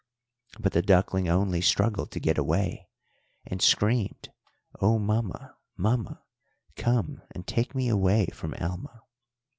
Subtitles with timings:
[0.59, 2.89] "But the duckling only struggled to get away
[3.45, 4.29] and screamed,
[4.79, 6.23] 'Oh, mamma, mamma,
[6.75, 9.03] come and take me away from Alma!'